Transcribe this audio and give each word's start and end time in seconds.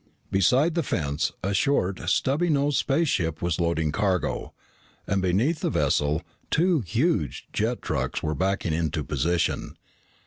Beside 0.31 0.73
the 0.73 0.81
fence, 0.81 1.31
a 1.43 1.53
short, 1.53 1.99
stubby 2.09 2.49
nosed 2.49 2.77
spaceship 2.77 3.39
was 3.39 3.59
loading 3.59 3.91
cargo, 3.91 4.51
and 5.05 5.21
beneath 5.21 5.59
the 5.59 5.69
vessel, 5.69 6.23
two 6.49 6.79
huge 6.79 7.45
jet 7.53 7.83
trucks 7.83 8.23
were 8.23 8.33
backing 8.33 8.73
into 8.73 9.03
position. 9.03 9.75